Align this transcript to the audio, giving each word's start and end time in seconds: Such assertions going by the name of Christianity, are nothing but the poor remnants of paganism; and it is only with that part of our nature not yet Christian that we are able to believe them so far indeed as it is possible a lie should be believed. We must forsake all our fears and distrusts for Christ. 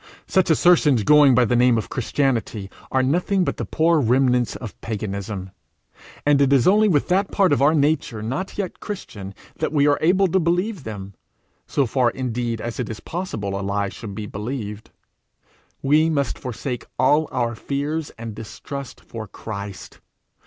Such 0.25 0.49
assertions 0.49 1.03
going 1.03 1.35
by 1.35 1.45
the 1.45 1.55
name 1.55 1.77
of 1.77 1.89
Christianity, 1.89 2.71
are 2.91 3.03
nothing 3.03 3.43
but 3.43 3.57
the 3.57 3.65
poor 3.65 3.99
remnants 4.01 4.55
of 4.55 4.81
paganism; 4.81 5.51
and 6.25 6.41
it 6.41 6.51
is 6.51 6.67
only 6.67 6.87
with 6.87 7.07
that 7.09 7.29
part 7.31 7.53
of 7.53 7.61
our 7.61 7.75
nature 7.75 8.23
not 8.23 8.57
yet 8.57 8.79
Christian 8.79 9.35
that 9.59 9.71
we 9.71 9.85
are 9.85 9.99
able 10.01 10.25
to 10.29 10.39
believe 10.39 10.85
them 10.85 11.13
so 11.67 11.85
far 11.85 12.09
indeed 12.09 12.59
as 12.59 12.79
it 12.79 12.89
is 12.89 12.99
possible 12.99 13.49
a 13.49 13.61
lie 13.61 13.89
should 13.89 14.15
be 14.15 14.25
believed. 14.25 14.89
We 15.83 16.09
must 16.09 16.39
forsake 16.39 16.87
all 16.97 17.27
our 17.31 17.53
fears 17.53 18.09
and 18.17 18.33
distrusts 18.33 19.03
for 19.03 19.27
Christ. 19.27 19.99